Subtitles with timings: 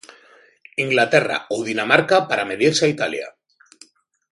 [0.85, 3.27] Inglaterra ou Dinamarca para medirse a Italia.